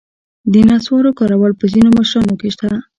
د 0.53 0.53
نصوارو 0.69 1.15
کارول 1.19 1.51
په 1.59 1.65
ځینو 1.73 1.89
مشرانو 1.99 2.33
کې 2.39 2.49
شته. 2.55 2.69